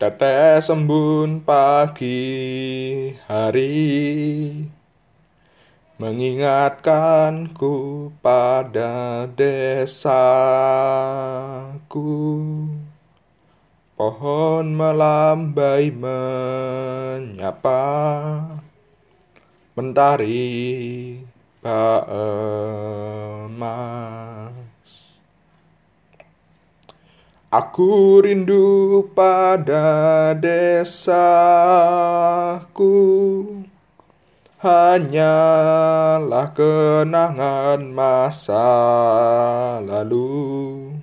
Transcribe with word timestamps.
Tetes 0.00 0.72
embun 0.72 1.44
pagi 1.44 3.12
hari 3.28 4.64
Mengingatkanku 6.00 8.08
pada 8.24 9.28
desaku. 9.28 10.24
Pohon 13.92 14.72
melambai 14.72 15.92
menyapa 15.92 17.84
Mentari 19.76 21.20
bak 21.60 22.08
Aku 27.50 28.22
rindu 28.22 29.10
pada 29.10 30.30
desaku. 30.38 31.26
Hanyalah 34.62 36.54
kenangan 36.54 37.90
masa 37.90 38.70
lalu. 39.82 40.94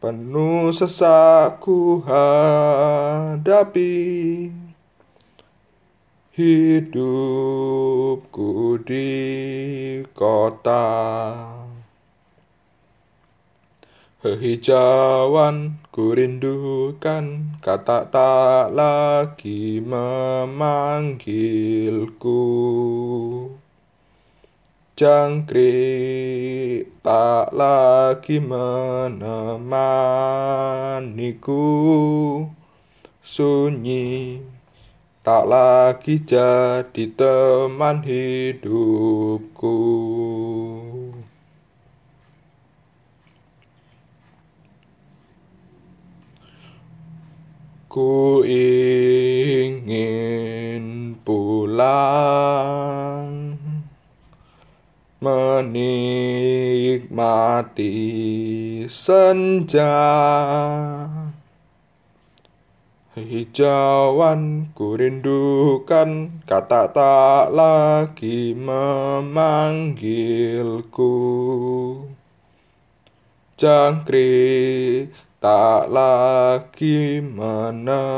Penuh 0.00 0.72
sesakku 0.72 2.00
hadapi 2.08 3.92
Hidupku 6.32 7.68
di 8.88 9.12
kota 10.16 11.49
Hehijauan 14.20 15.80
ku 15.88 16.12
rindukan 16.12 17.56
Kata 17.64 18.04
tak 18.12 18.68
lagi 18.76 19.80
memanggilku. 19.80 22.44
Jangkrik 24.92 27.00
tak 27.00 27.48
lagi 27.56 28.44
menemaniku. 28.44 29.24
Sunyi 33.24 34.44
tak 35.24 35.48
lagi 35.48 36.20
jadi 36.20 37.04
teman 37.16 38.04
hidupku 38.04 39.80
Ku 47.90 48.46
ingin 48.46 49.98
pulang 51.26 51.98
Menikmati 55.18 55.66
senja 58.86 60.06
Hijauan 63.18 64.70
ku 64.70 64.94
rindukan 64.94 66.46
Kata 66.46 66.94
tak 66.94 67.50
lagi 67.50 68.54
memanggilku. 68.54 71.10
Jangkrik 73.58 75.29
tak 75.40 75.88
lagi 75.88 77.24
menemaniku. 77.24 78.12